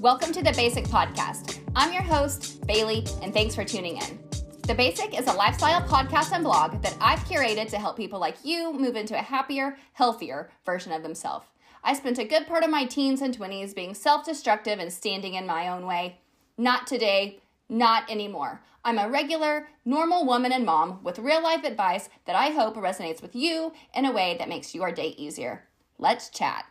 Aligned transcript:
Welcome 0.00 0.32
to 0.32 0.42
the 0.42 0.52
Basic 0.52 0.86
Podcast. 0.86 1.60
I'm 1.76 1.92
your 1.92 2.00
host, 2.00 2.66
Bailey, 2.66 3.04
and 3.20 3.34
thanks 3.34 3.54
for 3.54 3.64
tuning 3.64 3.98
in. 3.98 4.18
The 4.66 4.74
Basic 4.74 5.18
is 5.18 5.26
a 5.26 5.32
lifestyle 5.34 5.82
podcast 5.82 6.32
and 6.32 6.42
blog 6.42 6.80
that 6.80 6.96
I've 7.02 7.18
curated 7.26 7.68
to 7.68 7.78
help 7.78 7.98
people 7.98 8.18
like 8.18 8.38
you 8.42 8.72
move 8.72 8.96
into 8.96 9.14
a 9.14 9.20
happier, 9.22 9.76
healthier 9.92 10.50
version 10.64 10.92
of 10.92 11.02
themselves. 11.02 11.44
I 11.84 11.92
spent 11.92 12.18
a 12.18 12.24
good 12.24 12.46
part 12.46 12.64
of 12.64 12.70
my 12.70 12.86
teens 12.86 13.20
and 13.20 13.36
20s 13.36 13.74
being 13.74 13.92
self 13.92 14.24
destructive 14.24 14.78
and 14.78 14.90
standing 14.90 15.34
in 15.34 15.46
my 15.46 15.68
own 15.68 15.84
way. 15.84 16.20
Not 16.56 16.86
today, 16.86 17.40
not 17.68 18.10
anymore. 18.10 18.62
I'm 18.82 18.98
a 18.98 19.10
regular, 19.10 19.68
normal 19.84 20.24
woman 20.24 20.52
and 20.52 20.64
mom 20.64 21.04
with 21.04 21.18
real 21.18 21.42
life 21.42 21.62
advice 21.62 22.08
that 22.24 22.36
I 22.36 22.48
hope 22.52 22.76
resonates 22.76 23.20
with 23.20 23.36
you 23.36 23.74
in 23.94 24.06
a 24.06 24.12
way 24.12 24.36
that 24.38 24.48
makes 24.48 24.74
your 24.74 24.92
day 24.92 25.08
easier. 25.18 25.68
Let's 25.98 26.30
chat. 26.30 26.64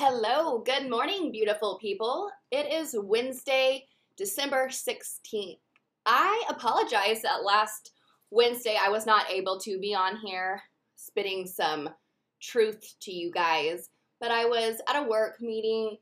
Hello, 0.00 0.60
good 0.60 0.88
morning, 0.88 1.32
beautiful 1.32 1.76
people. 1.76 2.30
It 2.52 2.72
is 2.72 2.94
Wednesday, 2.96 3.84
December 4.16 4.68
16th. 4.68 5.58
I 6.06 6.44
apologize 6.48 7.20
that 7.22 7.42
last 7.42 7.94
Wednesday 8.30 8.76
I 8.80 8.90
was 8.90 9.06
not 9.06 9.28
able 9.28 9.58
to 9.58 9.76
be 9.80 9.96
on 9.96 10.16
here 10.18 10.62
spitting 10.94 11.48
some 11.48 11.90
truth 12.40 12.94
to 13.00 13.10
you 13.10 13.32
guys, 13.32 13.90
but 14.20 14.30
I 14.30 14.44
was 14.44 14.80
at 14.88 15.02
a 15.02 15.08
work 15.08 15.40
meeting 15.40 15.96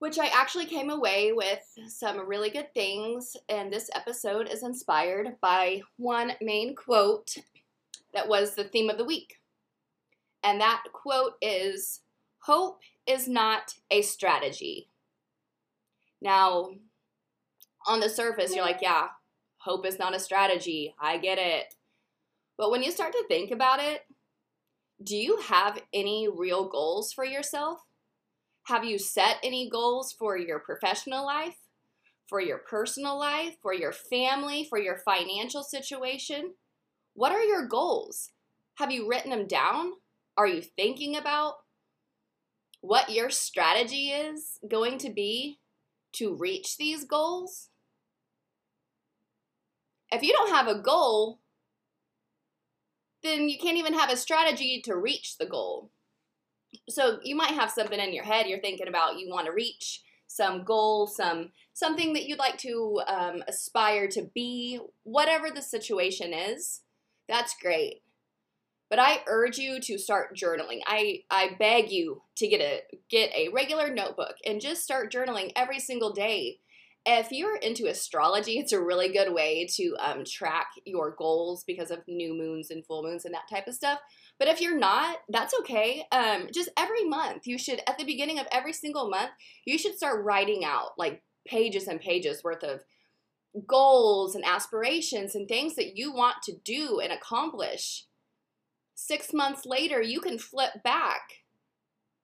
which 0.00 0.18
I 0.18 0.26
actually 0.34 0.66
came 0.66 0.90
away 0.90 1.30
with 1.30 1.62
some 1.86 2.28
really 2.28 2.50
good 2.50 2.74
things, 2.74 3.36
and 3.48 3.72
this 3.72 3.90
episode 3.94 4.48
is 4.48 4.64
inspired 4.64 5.36
by 5.40 5.82
one 5.98 6.32
main 6.42 6.74
quote 6.74 7.32
that 8.12 8.26
was 8.26 8.56
the 8.56 8.64
theme 8.64 8.90
of 8.90 8.98
the 8.98 9.04
week. 9.04 9.38
And 10.42 10.60
that 10.60 10.82
quote 10.92 11.34
is 11.40 12.00
Hope 12.40 12.80
is 13.06 13.28
not 13.28 13.74
a 13.90 14.02
strategy. 14.02 14.88
Now, 16.20 16.70
on 17.86 18.00
the 18.00 18.08
surface, 18.08 18.54
you're 18.54 18.64
like, 18.64 18.80
yeah, 18.80 19.08
hope 19.58 19.86
is 19.86 19.98
not 19.98 20.14
a 20.14 20.20
strategy. 20.20 20.94
I 20.98 21.18
get 21.18 21.38
it. 21.38 21.74
But 22.56 22.70
when 22.70 22.82
you 22.82 22.90
start 22.90 23.12
to 23.12 23.24
think 23.28 23.50
about 23.50 23.80
it, 23.80 24.02
do 25.02 25.16
you 25.16 25.38
have 25.48 25.82
any 25.92 26.28
real 26.28 26.68
goals 26.68 27.12
for 27.12 27.24
yourself? 27.24 27.80
Have 28.64 28.84
you 28.84 28.98
set 28.98 29.36
any 29.42 29.68
goals 29.68 30.12
for 30.12 30.38
your 30.38 30.60
professional 30.60 31.26
life, 31.26 31.56
for 32.26 32.40
your 32.40 32.58
personal 32.58 33.18
life, 33.18 33.56
for 33.60 33.74
your 33.74 33.92
family, 33.92 34.64
for 34.64 34.78
your 34.78 34.96
financial 34.96 35.62
situation? 35.62 36.54
What 37.12 37.32
are 37.32 37.42
your 37.42 37.66
goals? 37.66 38.30
Have 38.76 38.90
you 38.90 39.08
written 39.08 39.30
them 39.30 39.46
down? 39.46 39.92
Are 40.36 40.46
you 40.46 40.62
thinking 40.62 41.16
about 41.16 41.56
what 42.84 43.08
your 43.08 43.30
strategy 43.30 44.10
is 44.10 44.58
going 44.68 44.98
to 44.98 45.08
be 45.08 45.58
to 46.12 46.34
reach 46.34 46.76
these 46.76 47.04
goals. 47.04 47.70
If 50.12 50.22
you 50.22 50.34
don't 50.34 50.52
have 50.52 50.68
a 50.68 50.78
goal, 50.78 51.40
then 53.22 53.48
you 53.48 53.58
can't 53.58 53.78
even 53.78 53.94
have 53.94 54.10
a 54.10 54.18
strategy 54.18 54.82
to 54.84 54.96
reach 54.96 55.38
the 55.38 55.46
goal. 55.46 55.92
So 56.90 57.20
you 57.22 57.34
might 57.34 57.52
have 57.52 57.70
something 57.70 57.98
in 57.98 58.12
your 58.12 58.24
head 58.24 58.46
you're 58.46 58.60
thinking 58.60 58.88
about 58.88 59.18
you 59.18 59.30
want 59.30 59.46
to 59.46 59.52
reach 59.52 60.02
some 60.26 60.62
goal, 60.62 61.06
some 61.06 61.52
something 61.72 62.12
that 62.12 62.26
you'd 62.26 62.38
like 62.38 62.58
to 62.58 63.00
um, 63.08 63.42
aspire 63.48 64.08
to 64.08 64.30
be, 64.34 64.78
whatever 65.04 65.48
the 65.50 65.62
situation 65.62 66.34
is. 66.34 66.82
That's 67.28 67.54
great. 67.62 68.03
But 68.94 69.02
I 69.02 69.24
urge 69.26 69.58
you 69.58 69.80
to 69.80 69.98
start 69.98 70.36
journaling. 70.36 70.78
I, 70.86 71.24
I 71.28 71.56
beg 71.58 71.90
you 71.90 72.22
to 72.36 72.46
get 72.46 72.60
a 72.60 72.82
get 73.10 73.34
a 73.34 73.48
regular 73.48 73.92
notebook 73.92 74.36
and 74.46 74.60
just 74.60 74.84
start 74.84 75.12
journaling 75.12 75.50
every 75.56 75.80
single 75.80 76.12
day. 76.12 76.60
If 77.04 77.32
you're 77.32 77.56
into 77.56 77.88
astrology, 77.88 78.60
it's 78.60 78.70
a 78.70 78.80
really 78.80 79.08
good 79.08 79.34
way 79.34 79.66
to 79.74 79.96
um, 79.98 80.24
track 80.24 80.68
your 80.84 81.10
goals 81.10 81.64
because 81.64 81.90
of 81.90 82.06
new 82.06 82.34
moons 82.34 82.70
and 82.70 82.86
full 82.86 83.02
moons 83.02 83.24
and 83.24 83.34
that 83.34 83.48
type 83.50 83.66
of 83.66 83.74
stuff. 83.74 83.98
But 84.38 84.46
if 84.46 84.60
you're 84.60 84.78
not, 84.78 85.16
that's 85.28 85.54
okay. 85.58 86.04
Um, 86.12 86.46
just 86.54 86.70
every 86.78 87.04
month, 87.04 87.48
you 87.48 87.58
should, 87.58 87.80
at 87.88 87.98
the 87.98 88.04
beginning 88.04 88.38
of 88.38 88.46
every 88.52 88.72
single 88.72 89.10
month, 89.10 89.30
you 89.64 89.76
should 89.76 89.96
start 89.96 90.24
writing 90.24 90.64
out 90.64 90.90
like 90.96 91.24
pages 91.44 91.88
and 91.88 92.00
pages 92.00 92.44
worth 92.44 92.62
of 92.62 92.84
goals 93.66 94.36
and 94.36 94.44
aspirations 94.44 95.34
and 95.34 95.48
things 95.48 95.74
that 95.74 95.96
you 95.96 96.12
want 96.12 96.36
to 96.44 96.52
do 96.62 97.00
and 97.00 97.12
accomplish 97.12 98.06
six 98.94 99.32
months 99.32 99.66
later, 99.66 100.00
you 100.00 100.20
can 100.20 100.38
flip 100.38 100.82
back 100.82 101.44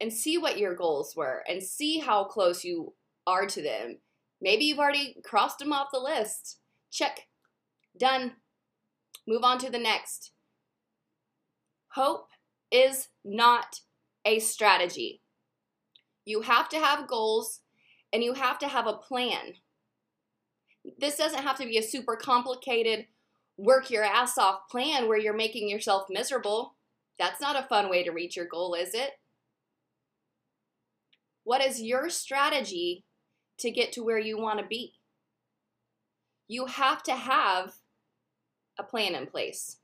and 0.01 0.13
see 0.13 0.39
what 0.39 0.59
your 0.59 0.75
goals 0.75 1.15
were 1.15 1.45
and 1.49 1.63
see 1.63 1.99
how 1.99 2.25
close 2.25 2.65
you 2.65 2.95
are 3.27 3.47
to 3.47 3.63
them. 3.63 3.99
Maybe 4.41 4.65
you've 4.65 4.79
already 4.79 5.17
crossed 5.25 5.59
them 5.59 5.73
off 5.73 5.89
the 5.93 5.99
list. 5.99 6.59
Check. 6.91 7.27
Done. 7.99 8.33
Move 9.29 9.45
on 9.45 9.59
to 9.59 9.71
the 9.71 9.79
next. 9.79 10.33
Hope 11.95 12.29
is 12.71 13.09
not 13.25 13.81
a 14.25 14.39
strategy. 14.39 15.23
You 16.25 16.43
have 16.43 16.69
to 16.71 16.79
have 16.79 17.09
goals 17.09 17.61
and 18.13 18.23
you 18.23 18.35
have 18.35 18.59
to 18.61 18.69
have 18.69 18.87
a 18.87 18.95
plan. 18.95 19.55
This 20.99 21.17
doesn't 21.17 21.43
have 21.43 21.59
to 21.59 21.67
be 21.67 21.79
a 21.79 21.83
super 21.83 22.17
complicated 22.17 23.07
work 23.61 23.91
your 23.91 24.03
ass 24.03 24.39
off 24.39 24.69
plan 24.71 25.07
where 25.07 25.19
you're 25.19 25.37
making 25.37 25.69
yourself 25.69 26.07
miserable. 26.09 26.77
That's 27.19 27.41
not 27.41 27.63
a 27.63 27.69
fun 27.69 27.91
way 27.91 28.03
to 28.03 28.11
reach 28.11 28.35
your 28.35 28.47
goal, 28.47 28.73
is 28.75 28.95
it? 28.95 29.11
What 31.45 31.63
is 31.63 31.83
your 31.83 32.09
strategy 32.09 33.05
to 33.59 33.71
get 33.71 33.93
to 33.93 34.03
where 34.03 34.19
you 34.19 34.41
want 34.41 34.61
to 34.61 34.67
be? 34.67 34.95
You 36.49 36.67
have 36.67 37.03
to 37.05 37.15
have 37.15 37.75
a 38.79 38.83
plan 38.83 39.15
in 39.15 39.27
place. 39.27 39.77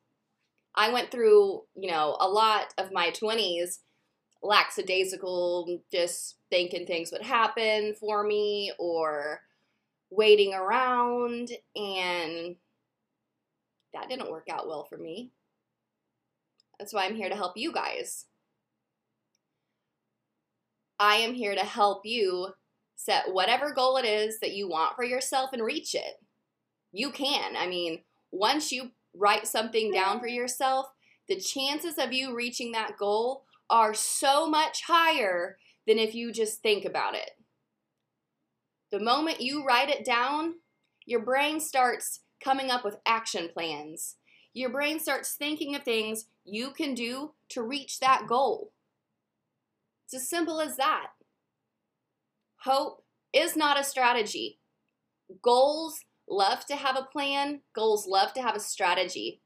I 0.74 0.90
went 0.90 1.10
through, 1.10 1.62
you 1.74 1.90
know, 1.90 2.16
a 2.18 2.28
lot 2.28 2.72
of 2.78 2.92
my 2.92 3.10
20s 3.10 3.78
lackadaisical, 4.42 5.82
just 5.92 6.36
thinking 6.50 6.86
things 6.86 7.12
would 7.12 7.22
happen 7.22 7.94
for 8.00 8.24
me 8.24 8.72
or 8.78 9.40
waiting 10.10 10.54
around 10.54 11.50
and 11.74 12.56
that 13.96 14.08
didn't 14.08 14.30
work 14.30 14.48
out 14.50 14.68
well 14.68 14.84
for 14.84 14.98
me. 14.98 15.30
That's 16.78 16.92
why 16.92 17.06
I'm 17.06 17.16
here 17.16 17.28
to 17.28 17.34
help 17.34 17.56
you 17.56 17.72
guys. 17.72 18.26
I 20.98 21.16
am 21.16 21.34
here 21.34 21.54
to 21.54 21.64
help 21.64 22.02
you 22.04 22.48
set 22.94 23.32
whatever 23.32 23.72
goal 23.72 23.96
it 23.96 24.04
is 24.04 24.40
that 24.40 24.54
you 24.54 24.68
want 24.68 24.96
for 24.96 25.04
yourself 25.04 25.50
and 25.52 25.62
reach 25.62 25.94
it. 25.94 26.20
You 26.92 27.10
can. 27.10 27.56
I 27.56 27.66
mean, 27.66 28.00
once 28.30 28.72
you 28.72 28.90
write 29.14 29.46
something 29.46 29.92
down 29.92 30.20
for 30.20 30.28
yourself, 30.28 30.86
the 31.28 31.40
chances 31.40 31.98
of 31.98 32.12
you 32.12 32.34
reaching 32.34 32.72
that 32.72 32.96
goal 32.98 33.44
are 33.68 33.94
so 33.94 34.48
much 34.48 34.82
higher 34.86 35.58
than 35.86 35.98
if 35.98 36.14
you 36.14 36.32
just 36.32 36.62
think 36.62 36.84
about 36.84 37.14
it. 37.14 37.30
The 38.90 39.00
moment 39.00 39.40
you 39.40 39.64
write 39.64 39.90
it 39.90 40.04
down, 40.04 40.54
your 41.04 41.20
brain 41.20 41.60
starts 41.60 42.20
coming 42.42 42.70
up 42.70 42.84
with 42.84 42.98
action 43.06 43.48
plans. 43.52 44.16
Your 44.52 44.70
brain 44.70 45.00
starts 45.00 45.34
thinking 45.34 45.74
of 45.74 45.82
things 45.82 46.26
you 46.44 46.70
can 46.70 46.94
do 46.94 47.32
to 47.50 47.62
reach 47.62 48.00
that 48.00 48.26
goal. 48.26 48.72
It's 50.04 50.14
as 50.14 50.28
simple 50.28 50.60
as 50.60 50.76
that. 50.76 51.08
Hope 52.58 53.04
is 53.32 53.56
not 53.56 53.78
a 53.78 53.84
strategy. 53.84 54.58
Goals 55.42 56.00
love 56.28 56.64
to 56.66 56.76
have 56.76 56.96
a 56.96 57.08
plan, 57.12 57.60
goals 57.74 58.06
love 58.06 58.32
to 58.34 58.42
have 58.42 58.56
a 58.56 58.60
strategy. 58.60 59.40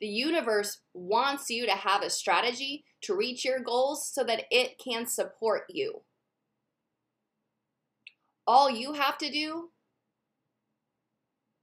The 0.00 0.08
universe 0.08 0.78
wants 0.94 1.48
you 1.48 1.64
to 1.66 1.72
have 1.72 2.02
a 2.02 2.10
strategy 2.10 2.84
to 3.02 3.16
reach 3.16 3.44
your 3.44 3.60
goals 3.60 4.08
so 4.12 4.24
that 4.24 4.44
it 4.50 4.78
can 4.78 5.06
support 5.06 5.62
you. 5.68 6.02
All 8.46 8.68
you 8.68 8.94
have 8.94 9.18
to 9.18 9.30
do 9.30 9.70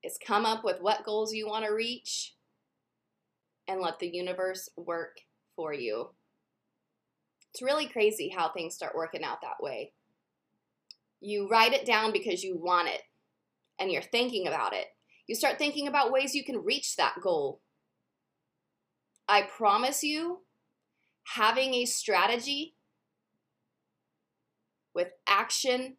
is 0.03 0.17
come 0.25 0.45
up 0.45 0.63
with 0.63 0.81
what 0.81 1.05
goals 1.05 1.33
you 1.33 1.47
want 1.47 1.65
to 1.65 1.71
reach 1.71 2.35
and 3.67 3.81
let 3.81 3.99
the 3.99 4.07
universe 4.07 4.69
work 4.77 5.17
for 5.55 5.73
you. 5.73 6.09
It's 7.53 7.61
really 7.61 7.87
crazy 7.87 8.29
how 8.35 8.49
things 8.49 8.75
start 8.75 8.95
working 8.95 9.23
out 9.23 9.41
that 9.41 9.61
way. 9.61 9.93
You 11.19 11.47
write 11.49 11.73
it 11.73 11.85
down 11.85 12.13
because 12.13 12.43
you 12.43 12.57
want 12.57 12.87
it 12.87 13.01
and 13.79 13.91
you're 13.91 14.01
thinking 14.01 14.47
about 14.47 14.73
it. 14.73 14.85
You 15.27 15.35
start 15.35 15.57
thinking 15.57 15.87
about 15.87 16.11
ways 16.11 16.33
you 16.33 16.43
can 16.43 16.63
reach 16.63 16.95
that 16.95 17.15
goal. 17.21 17.61
I 19.27 19.43
promise 19.43 20.03
you, 20.03 20.39
having 21.35 21.75
a 21.75 21.85
strategy 21.85 22.75
with 24.95 25.09
action 25.27 25.97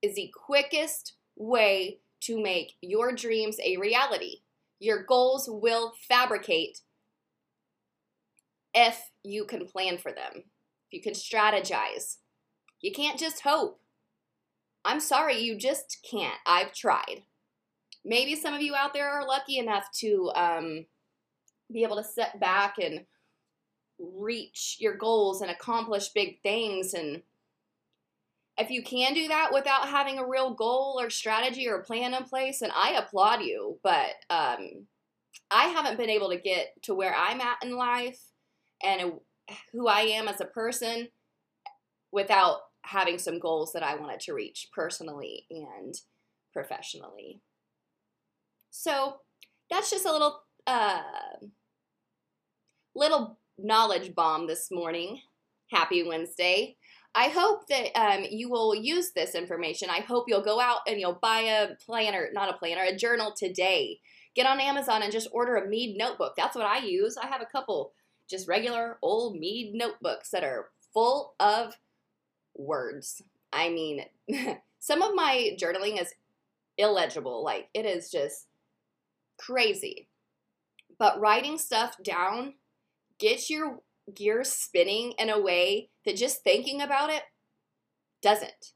is 0.00 0.14
the 0.14 0.32
quickest 0.46 1.17
way 1.38 2.00
to 2.20 2.40
make 2.40 2.74
your 2.80 3.12
dreams 3.12 3.56
a 3.64 3.76
reality. 3.76 4.40
Your 4.80 5.02
goals 5.02 5.48
will 5.50 5.92
fabricate 6.08 6.80
if 8.74 9.10
you 9.22 9.44
can 9.44 9.66
plan 9.66 9.98
for 9.98 10.12
them, 10.12 10.32
if 10.34 10.92
you 10.92 11.00
can 11.00 11.14
strategize. 11.14 12.16
You 12.80 12.92
can't 12.92 13.18
just 13.18 13.42
hope. 13.42 13.80
I'm 14.84 15.00
sorry, 15.00 15.38
you 15.38 15.56
just 15.56 15.98
can't. 16.08 16.38
I've 16.46 16.72
tried. 16.72 17.22
Maybe 18.04 18.36
some 18.36 18.54
of 18.54 18.62
you 18.62 18.74
out 18.74 18.94
there 18.94 19.08
are 19.08 19.26
lucky 19.26 19.58
enough 19.58 19.90
to 20.00 20.30
um, 20.34 20.86
be 21.72 21.82
able 21.82 21.96
to 21.96 22.04
sit 22.04 22.38
back 22.40 22.76
and 22.78 23.04
reach 23.98 24.76
your 24.78 24.96
goals 24.96 25.40
and 25.40 25.50
accomplish 25.50 26.08
big 26.10 26.40
things. 26.42 26.94
And 26.94 27.22
if 28.58 28.70
you 28.70 28.82
can 28.82 29.14
do 29.14 29.28
that 29.28 29.50
without 29.52 29.88
having 29.88 30.18
a 30.18 30.26
real 30.26 30.52
goal 30.52 30.98
or 31.00 31.10
strategy 31.10 31.68
or 31.68 31.82
plan 31.82 32.12
in 32.12 32.24
place, 32.24 32.60
then 32.60 32.72
I 32.74 32.92
applaud 32.92 33.42
you. 33.42 33.78
But 33.84 34.10
um, 34.30 34.86
I 35.50 35.66
haven't 35.66 35.96
been 35.96 36.10
able 36.10 36.30
to 36.30 36.38
get 36.38 36.72
to 36.82 36.94
where 36.94 37.14
I'm 37.14 37.40
at 37.40 37.62
in 37.62 37.76
life 37.76 38.20
and 38.82 39.12
who 39.72 39.86
I 39.86 40.00
am 40.00 40.28
as 40.28 40.40
a 40.40 40.44
person 40.44 41.08
without 42.10 42.58
having 42.82 43.18
some 43.18 43.38
goals 43.38 43.72
that 43.72 43.82
I 43.82 43.96
wanted 43.96 44.20
to 44.20 44.34
reach 44.34 44.68
personally 44.74 45.46
and 45.50 45.94
professionally. 46.52 47.40
So 48.70 49.20
that's 49.70 49.90
just 49.90 50.06
a 50.06 50.12
little 50.12 50.42
uh, 50.66 51.02
little 52.94 53.38
knowledge 53.58 54.14
bomb 54.14 54.46
this 54.46 54.70
morning. 54.70 55.20
Happy 55.70 56.02
Wednesday. 56.02 56.76
I 57.18 57.30
hope 57.30 57.66
that 57.66 58.00
um, 58.00 58.26
you 58.30 58.48
will 58.48 58.76
use 58.76 59.10
this 59.10 59.34
information. 59.34 59.90
I 59.90 59.98
hope 59.98 60.26
you'll 60.28 60.40
go 60.40 60.60
out 60.60 60.82
and 60.86 61.00
you'll 61.00 61.18
buy 61.20 61.40
a 61.40 61.74
planner, 61.84 62.28
not 62.32 62.48
a 62.48 62.56
planner, 62.56 62.84
a 62.84 62.94
journal 62.94 63.32
today. 63.36 63.98
Get 64.36 64.46
on 64.46 64.60
Amazon 64.60 65.02
and 65.02 65.10
just 65.10 65.26
order 65.32 65.56
a 65.56 65.68
Mead 65.68 65.98
notebook. 65.98 66.34
That's 66.36 66.54
what 66.54 66.64
I 66.64 66.78
use. 66.78 67.16
I 67.16 67.26
have 67.26 67.42
a 67.42 67.46
couple 67.46 67.90
just 68.30 68.46
regular 68.46 68.98
old 69.02 69.36
Mead 69.36 69.74
notebooks 69.74 70.30
that 70.30 70.44
are 70.44 70.68
full 70.94 71.34
of 71.40 71.74
words. 72.54 73.20
I 73.52 73.68
mean, 73.70 74.04
some 74.78 75.02
of 75.02 75.16
my 75.16 75.56
journaling 75.60 76.00
is 76.00 76.14
illegible. 76.76 77.42
Like, 77.42 77.68
it 77.74 77.84
is 77.84 78.12
just 78.12 78.46
crazy. 79.38 80.06
But 81.00 81.18
writing 81.18 81.58
stuff 81.58 81.96
down 82.00 82.54
gets 83.18 83.50
your 83.50 83.80
gears 84.14 84.50
spinning 84.50 85.12
in 85.18 85.28
a 85.30 85.40
way 85.40 85.90
that 86.04 86.16
just 86.16 86.42
thinking 86.42 86.80
about 86.80 87.10
it 87.10 87.22
doesn't. 88.22 88.72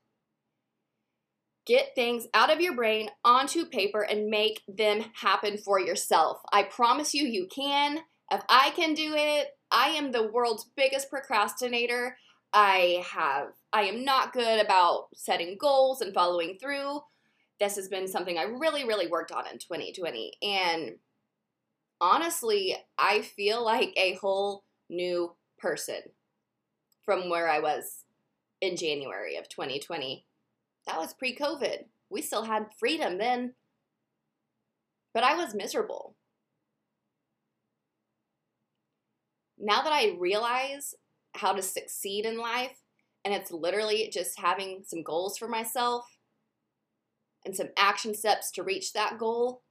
Get 1.65 1.95
things 1.95 2.27
out 2.35 2.53
of 2.53 2.61
your 2.61 2.75
brain 2.75 3.09
onto 3.25 3.65
paper 3.67 4.03
and 4.03 4.27
make 4.27 4.63
them 4.67 5.05
happen 5.15 5.59
for 5.59 5.79
yourself. 5.79 6.39
I 6.53 6.65
promise 6.65 7.15
you, 7.15 7.25
you 7.25 7.47
can. 7.55 8.01
If 8.33 8.43
I 8.49 8.71
can 8.71 8.95
do 8.95 9.15
it, 9.15 9.49
I 9.71 9.89
am 9.91 10.11
the 10.11 10.29
world's 10.29 10.71
biggest 10.77 11.09
procrastinator. 11.09 12.17
I 12.53 13.05
have 13.11 13.49
I 13.73 13.85
am 13.85 14.05
not 14.05 14.33
good 14.33 14.61
about 14.61 15.07
setting 15.15 15.57
goals 15.59 16.01
and 16.01 16.13
following 16.13 16.59
through. 16.61 17.01
This 17.61 17.77
has 17.77 17.89
been 17.89 18.09
something 18.09 18.37
I 18.37 18.43
really 18.43 18.85
really 18.85 19.07
worked 19.07 19.33
on 19.33 19.47
in 19.47 19.59
2020 19.59 20.33
and 20.43 20.97
honestly, 22.03 22.77
I 22.99 23.23
feel 23.23 23.65
like 23.65 23.95
a 23.97 24.15
whole 24.15 24.65
new 24.93 25.35
person 25.59 26.01
from 27.05 27.29
where 27.29 27.49
I 27.49 27.59
was 27.59 28.05
in 28.61 28.77
January 28.77 29.37
of 29.37 29.49
2020. 29.49 30.25
That 30.87 30.99
was 30.99 31.15
pre-COVID. 31.15 31.85
We 32.11 32.23
still 32.23 32.45
had 32.45 32.67
freedom 32.79 33.19
then. 33.19 33.55
But 35.15 35.25
I 35.25 35.35
was 35.35 35.55
miserable. 35.55 36.17
Now 39.59 39.83
that 39.83 39.93
I 39.93 40.17
realize 40.19 40.95
how 41.35 41.53
to 41.53 41.63
succeed 41.63 42.27
in 42.27 42.39
life, 42.39 42.79
and 43.25 43.33
it's 43.33 43.53
literally 43.53 44.11
just 44.13 44.39
having 44.41 44.83
some 44.85 45.03
goals 45.03 45.39
for 45.39 45.49
myself 45.49 46.05
and 47.45 47.55
some 47.55 47.69
action 47.77 48.15
steps 48.15 48.51
to 48.53 48.63
reach 48.63 48.93
that 48.93 49.19
goal, 49.19 49.63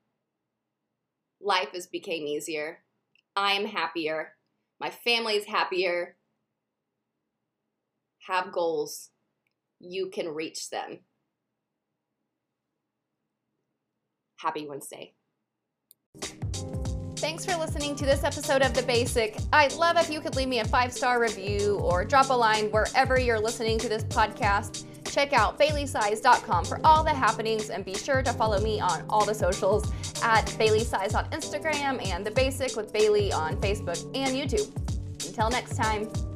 life 1.42 1.70
has 1.74 1.88
became 1.88 2.26
easier. 2.26 2.84
I 3.36 3.54
am 3.54 3.66
happier. 3.66 4.34
My 4.82 4.90
family's 4.90 5.46
happier. 5.46 6.16
Have 8.28 8.52
goals. 8.52 9.12
You 9.80 10.10
can 10.10 10.28
reach 10.28 10.72
them. 10.72 11.02
Happy 14.40 14.68
Wednesday. 14.68 15.14
Thanks 17.18 17.46
for 17.46 17.56
listening 17.58 17.96
to 17.96 18.06
this 18.08 18.24
episode 18.24 18.64
of 18.64 18.74
The 18.74 18.82
Basic. 18.82 19.38
I'd 19.54 19.74
love 19.74 19.98
if 19.98 20.10
you 20.10 20.20
could 20.20 20.36
leave 20.36 20.48
me 20.48 20.62
a 20.62 20.66
five 20.66 20.92
star 20.92 21.22
review 21.22 21.78
or 21.84 22.04
drop 22.04 22.32
a 22.32 22.34
line 22.34 22.72
wherever 22.72 23.20
you're 23.20 23.40
listening 23.40 23.78
to 23.78 23.88
this 23.88 24.04
podcast. 24.06 24.86
Check 25.12 25.34
out 25.34 25.60
baileysize.com 25.60 26.66
for 26.66 26.80
all 26.86 27.04
the 27.04 27.12
happenings 27.12 27.70
and 27.70 27.84
be 27.84 27.94
sure 27.94 28.24
to 28.24 28.32
follow 28.34 28.62
me 28.62 28.80
on 28.80 29.04
all 29.10 29.26
the 29.26 29.36
socials 29.36 29.92
at 30.24 30.56
Bailey 30.58 30.86
Size 30.86 31.14
on 31.16 31.26
Instagram 31.32 32.06
and 32.08 32.26
The 32.26 32.32
Basic 32.32 32.78
with 32.78 32.94
Bailey 32.94 33.34
on 33.34 33.58
Facebook 33.58 34.02
and 34.16 34.36
YouTube. 34.36 34.74
Until 35.28 35.50
next 35.50 35.76
time. 35.76 36.31